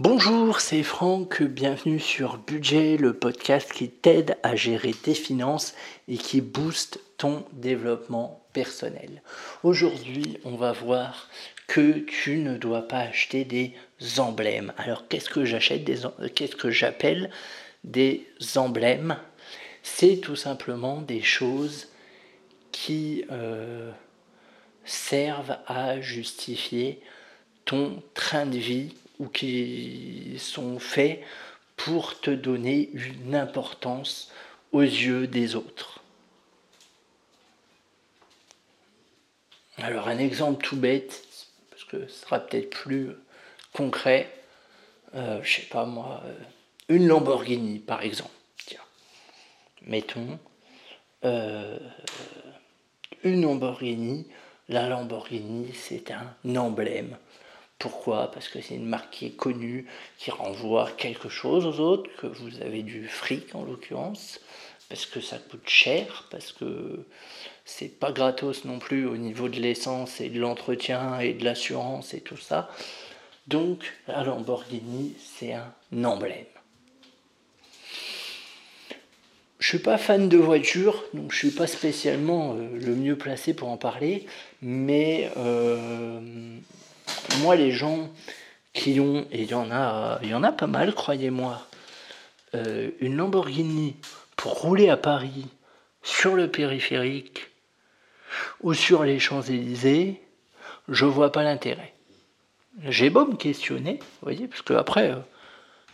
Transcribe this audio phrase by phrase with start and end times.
[0.00, 5.74] Bonjour, c'est Franck, bienvenue sur Budget, le podcast qui t'aide à gérer tes finances
[6.06, 9.22] et qui booste ton développement personnel.
[9.64, 11.28] Aujourd'hui, on va voir
[11.66, 13.74] que tu ne dois pas acheter des
[14.18, 14.72] emblèmes.
[14.76, 15.84] Alors, qu'est-ce que j'achète
[16.32, 17.28] qu'est-ce que j'appelle
[17.82, 18.24] des
[18.54, 19.16] emblèmes?
[19.82, 21.88] C'est tout simplement des choses
[22.70, 23.90] qui euh,
[24.84, 27.00] servent à justifier
[27.64, 31.20] ton train de vie ou qui sont faits
[31.76, 34.32] pour te donner une importance
[34.72, 36.02] aux yeux des autres.
[39.78, 41.24] Alors un exemple tout bête,
[41.70, 43.10] parce que ce sera peut-être plus
[43.72, 44.32] concret,
[45.14, 46.34] euh, je sais pas moi, euh,
[46.88, 48.30] une Lamborghini par exemple.
[48.66, 48.80] Tiens,
[49.82, 50.38] mettons
[51.24, 51.78] euh,
[53.24, 54.26] une Lamborghini.
[54.68, 57.16] La Lamborghini, c'est un emblème
[57.78, 58.30] pourquoi?
[58.32, 59.86] Parce que c'est une marque qui est connue,
[60.18, 64.40] qui renvoie quelque chose aux autres, que vous avez du fric en l'occurrence,
[64.88, 67.04] parce que ça coûte cher, parce que
[67.64, 72.14] c'est pas gratos non plus au niveau de l'essence et de l'entretien et de l'assurance
[72.14, 72.70] et tout ça.
[73.46, 75.72] Donc la Lamborghini, c'est un
[76.04, 76.46] emblème.
[79.58, 83.54] Je suis pas fan de voiture, donc je suis pas spécialement euh, le mieux placé
[83.54, 84.24] pour en parler,
[84.62, 85.57] mais euh,
[87.56, 88.10] les gens
[88.72, 91.66] qui ont, et il y en a, y en a pas mal, croyez-moi,
[92.54, 93.96] euh, une Lamborghini
[94.36, 95.46] pour rouler à Paris
[96.02, 97.50] sur le périphérique
[98.60, 100.22] ou sur les Champs-Élysées,
[100.88, 101.92] je vois pas l'intérêt.
[102.84, 105.16] J'ai beau me questionner, vous voyez, parce que après, euh,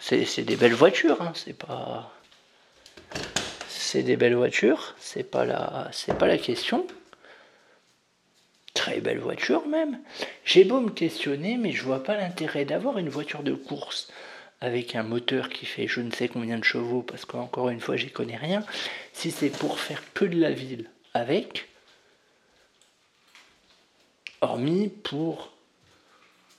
[0.01, 2.13] c'est des belles voitures, hein, c'est pas.
[3.69, 6.87] C'est des belles voitures, c'est pas c'est pas la question
[8.85, 9.99] très belle voiture même.
[10.45, 14.09] J'ai beau me questionner, mais je vois pas l'intérêt d'avoir une voiture de course
[14.61, 17.97] avec un moteur qui fait je ne sais combien de chevaux, parce qu'encore une fois,
[17.97, 18.63] j'y connais rien,
[19.15, 21.67] si c'est pour faire que de la ville avec,
[24.43, 25.55] hormis pour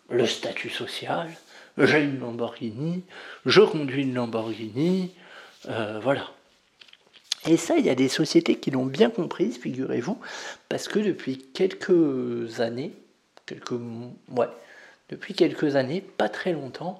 [0.09, 1.29] le statut social,
[1.77, 3.03] j'ai une Lamborghini,
[3.45, 5.13] je conduis une Lamborghini,
[5.69, 6.31] euh, voilà.
[7.47, 10.17] Et ça, il y a des sociétés qui l'ont bien comprise, figurez-vous,
[10.67, 12.93] parce que depuis quelques années,
[13.45, 14.47] quelques, ouais,
[15.09, 16.99] depuis quelques années, pas très longtemps,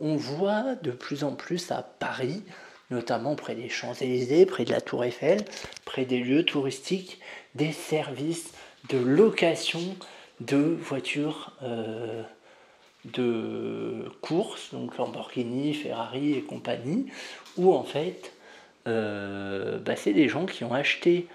[0.00, 2.42] on voit de plus en plus à Paris,
[2.90, 5.44] notamment près des Champs-Élysées, près de la Tour Eiffel,
[5.84, 7.20] près des lieux touristiques,
[7.54, 8.52] des services
[8.88, 9.96] de location
[10.40, 12.22] de voitures euh,
[13.04, 17.06] de course, donc Lamborghini, Ferrari et compagnie,
[17.56, 18.32] où en fait
[18.86, 21.26] euh, bah, c'est des gens qui ont acheté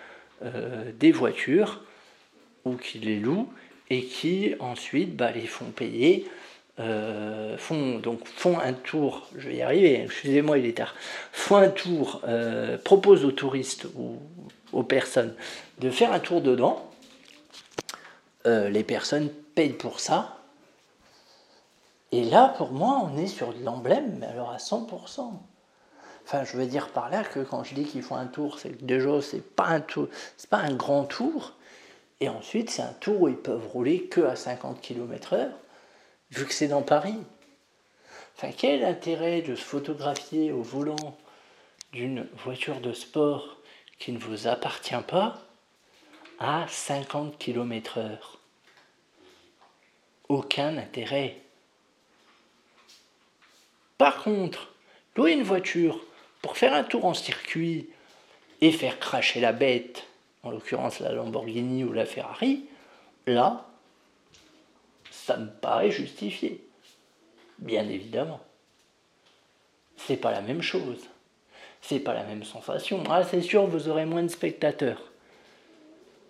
[0.44, 1.82] euh, des voitures
[2.66, 3.52] ou qui les louent
[3.90, 6.28] et qui ensuite bah, les font payer.
[6.80, 10.96] Euh, font donc font un tour, je vais y arriver, excusez-moi il est tard,
[11.34, 12.22] font un tour,
[12.86, 14.18] proposent aux touristes ou
[14.72, 15.34] aux personnes
[15.80, 16.90] de faire un tour dedans.
[18.46, 20.38] les personnes payent pour ça.
[22.12, 25.34] Et là, pour moi, on est sur de l'emblème, mais alors à 100%.
[26.32, 28.86] Enfin, je veux dire par là que quand je dis qu'ils font un tour, c'est
[28.86, 31.56] déjà, c'est pas un tour, c'est pas un grand tour.
[32.20, 35.50] Et ensuite, c'est un tour où ils peuvent rouler que à 50 km/h,
[36.30, 37.18] vu que c'est dans Paris.
[38.38, 41.18] Enfin, quel intérêt de se photographier au volant
[41.94, 43.58] d'une voiture de sport
[43.98, 45.42] qui ne vous appartient pas
[46.38, 48.20] à 50 km/h
[50.28, 51.42] Aucun intérêt.
[53.98, 54.72] Par contre,
[55.16, 56.06] louer une voiture
[56.42, 57.90] pour faire un tour en circuit
[58.62, 60.06] et faire cracher la bête,
[60.44, 62.66] en l'occurrence la Lamborghini ou la Ferrari,
[63.28, 63.68] là,
[65.12, 66.64] ça me paraît justifié.
[67.60, 68.40] Bien évidemment.
[69.98, 71.08] C'est pas la même chose.
[71.82, 73.04] C'est pas la même sensation.
[73.10, 75.02] Ah, c'est sûr, vous aurez moins de spectateurs.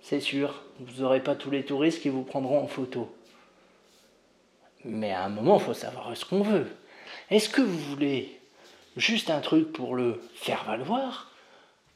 [0.02, 3.14] C'est sûr, vous n'aurez pas tous les touristes qui vous prendront en photo.
[4.86, 6.68] Mais à un moment, il faut savoir ce qu'on veut.
[7.30, 8.38] Est-ce que vous voulez
[9.00, 11.31] juste un truc pour le faire valoir,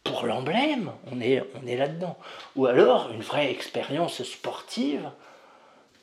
[0.04, 2.18] pour l'emblème, on est, là-dedans.
[2.56, 5.10] Ou alors une vraie expérience sportive,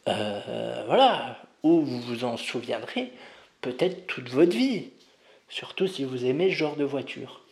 [0.08, 3.12] euh, voilà, où vous vous en souviendrez
[3.60, 4.90] peut-être toute votre vie,
[5.48, 7.42] surtout si vous aimez ce genre de voiture.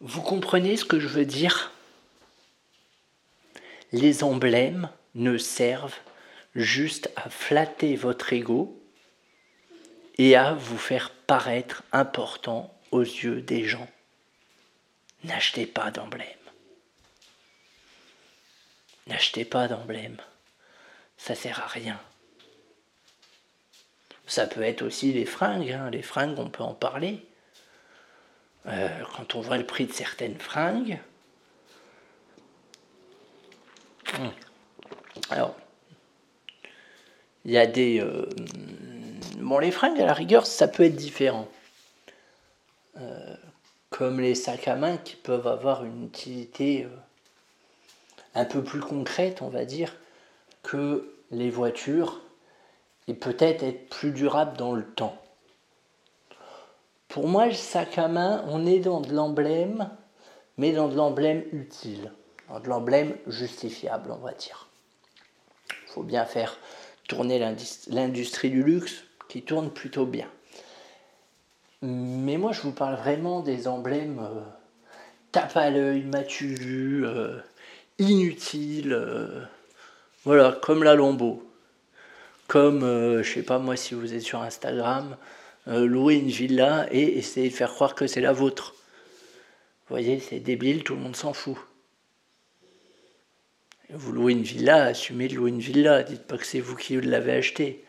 [0.00, 1.72] Vous comprenez ce que je veux dire?
[3.92, 5.98] Les emblèmes ne servent
[6.56, 8.82] juste à flatter votre ego
[10.18, 13.88] et à vous faire paraître important aux yeux des gens.
[15.24, 16.26] N'achetez pas d'emblème.
[19.06, 20.16] N'achetez pas d'emblème.
[21.18, 22.00] ça sert à rien.
[24.26, 25.90] Ça peut être aussi les fringues, hein.
[25.90, 27.24] les fringues, on peut en parler.
[28.66, 30.98] Euh, quand on voit le prix de certaines fringues.
[34.18, 34.30] Hmm.
[35.30, 35.56] Alors,
[37.46, 38.00] il y a des.
[38.00, 38.28] Euh,
[39.38, 41.48] bon, les fringues, à la rigueur, ça peut être différent.
[42.98, 43.36] Euh,
[43.90, 46.86] comme les sacs à main qui peuvent avoir une utilité
[48.34, 49.96] un peu plus concrète, on va dire,
[50.62, 52.20] que les voitures
[53.08, 55.16] et peut-être être plus durable dans le temps.
[57.08, 59.88] Pour moi, le sac à main, on est dans de l'emblème,
[60.58, 62.12] mais dans de l'emblème utile,
[62.48, 64.68] dans de l'emblème justifiable, on va dire.
[65.70, 66.58] Il faut bien faire
[67.06, 67.38] tourner
[67.88, 70.28] l'industrie du luxe, qui tourne plutôt bien.
[71.82, 74.40] Mais moi, je vous parle vraiment des emblèmes euh,
[75.32, 77.38] tape à l'œil, m'as-tu euh,
[77.98, 79.42] inutiles, euh,
[80.24, 81.42] voilà, comme la Lombo.
[82.48, 82.82] Comme,
[83.22, 85.16] je sais pas moi, si vous êtes sur Instagram,
[85.66, 88.72] louer une villa et essayer de faire croire que c'est la vôtre.
[89.88, 91.56] Vous voyez, c'est débile, tout le monde s'en fout.
[93.90, 97.00] Vous louez une villa, assumez de louer une villa, dites pas que c'est vous qui
[97.00, 97.84] l'avez acheté.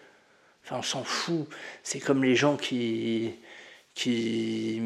[0.63, 1.47] Enfin, on s'en fout.
[1.83, 3.33] C'est comme les gens qui,
[3.95, 4.81] qui,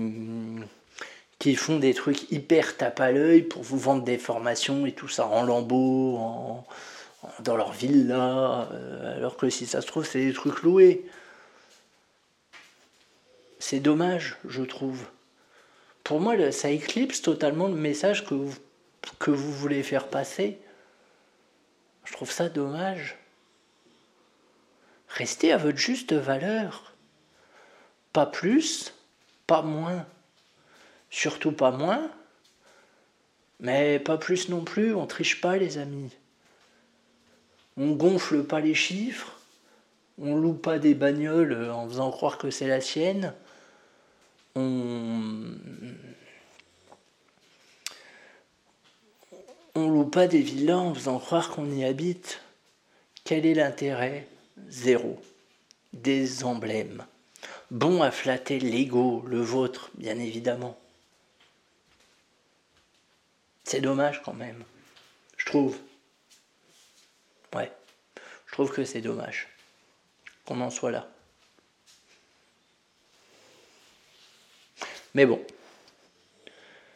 [1.39, 5.09] qui font des trucs hyper tape à l'œil pour vous vendre des formations et tout
[5.09, 6.19] ça en lambeaux,
[7.39, 11.05] dans leur villa, euh, alors que si ça se trouve, c'est des trucs loués.
[13.59, 15.05] C'est dommage, je trouve.
[16.03, 18.35] Pour moi, ça éclipse totalement le message que
[19.19, 20.59] que vous voulez faire passer.
[22.25, 23.17] Ça dommage.
[25.09, 26.93] Restez à votre juste valeur.
[28.13, 28.93] Pas plus,
[29.47, 30.05] pas moins.
[31.09, 32.09] Surtout pas moins,
[33.59, 36.15] mais pas plus non plus, on triche pas les amis.
[37.75, 39.37] On gonfle pas les chiffres,
[40.17, 43.33] on loue pas des bagnoles en faisant croire que c'est la sienne.
[44.55, 45.43] On
[49.75, 52.41] on loue pas des villas en faisant croire qu'on y habite.
[53.23, 54.27] Quel est l'intérêt?
[54.69, 55.21] Zéro.
[55.93, 57.05] Des emblèmes
[57.71, 60.77] bon à flatter l'ego, le vôtre, bien évidemment.
[63.63, 64.63] C'est dommage quand même,
[65.37, 65.77] je trouve.
[67.55, 67.71] Ouais,
[68.45, 69.47] je trouve que c'est dommage
[70.45, 71.09] qu'on en soit là.
[75.13, 75.43] Mais bon,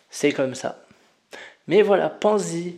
[0.09, 0.84] c'est comme ça.
[1.67, 2.75] Mais voilà, pense-y.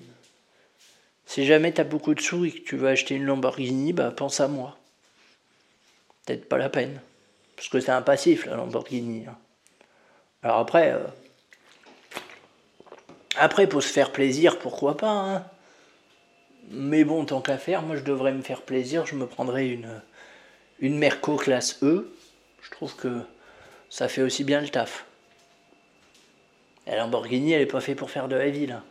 [1.25, 4.12] Si jamais tu as beaucoup de sous et que tu veux acheter une Lamborghini, bah
[4.12, 4.78] pense à moi.
[6.25, 7.01] Peut-être pas la peine.
[7.56, 9.25] Parce que c'est un passif, la Lamborghini.
[9.28, 9.38] Hein.
[10.42, 11.04] Alors après, euh,
[13.36, 15.12] après, pour se faire plaisir, pourquoi pas.
[15.12, 15.45] Hein.
[16.69, 20.01] Mais bon, tant qu'à faire, moi je devrais me faire plaisir, je me prendrais une,
[20.80, 22.13] une Merco classe E.
[22.62, 23.22] Je trouve que
[23.89, 25.06] ça fait aussi bien le taf.
[26.88, 28.81] La Lamborghini, elle est pas faite pour faire de la ville.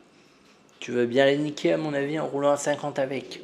[0.80, 3.40] Tu veux bien la niquer, à mon avis, en roulant à 50 avec.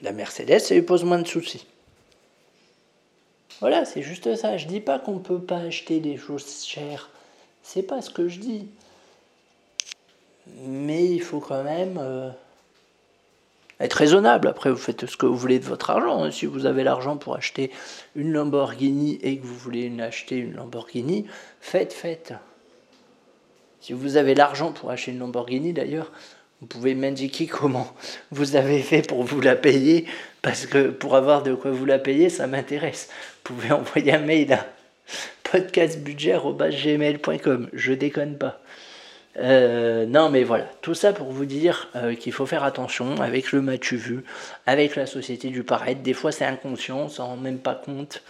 [0.00, 1.66] La Mercedes, ça lui pose moins de soucis.
[3.58, 4.56] Voilà, c'est juste ça.
[4.56, 7.10] Je dis pas qu'on peut pas acheter des choses chères.
[7.62, 8.68] C'est pas ce que je dis.
[10.62, 12.30] Mais il faut quand même euh,
[13.80, 14.48] être raisonnable.
[14.48, 16.30] Après, vous faites ce que vous voulez de votre argent.
[16.30, 17.72] Si vous avez l'argent pour acheter
[18.14, 21.26] une Lamborghini et que vous voulez acheter une Lamborghini,
[21.60, 22.34] faites, faites.
[23.80, 26.12] Si vous avez l'argent pour acheter une Lamborghini, d'ailleurs,
[26.60, 27.88] vous pouvez m'indiquer comment
[28.30, 30.04] vous avez fait pour vous la payer,
[30.42, 33.08] parce que pour avoir de quoi vous la payer, ça m'intéresse.
[33.10, 34.66] Vous pouvez envoyer un mail à
[35.50, 37.70] podcastbudget.gmail.com.
[37.72, 38.60] Je déconne pas.
[39.36, 43.52] Euh, non, mais voilà, tout ça pour vous dire euh, qu'il faut faire attention avec
[43.52, 44.24] le match vu,
[44.66, 46.02] avec la société du paraître.
[46.02, 48.22] Des fois, c'est inconscient, on s'en rend même pas compte.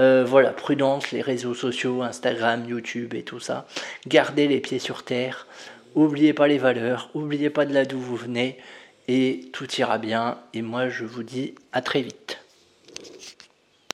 [0.00, 3.66] Euh, voilà, prudence, les réseaux sociaux, Instagram, YouTube et tout ça.
[4.08, 5.46] Gardez les pieds sur terre.
[5.94, 8.58] Oubliez pas les valeurs, oubliez pas de là d'où vous venez
[9.06, 10.38] et tout ira bien.
[10.52, 12.43] Et moi, je vous dis à très vite.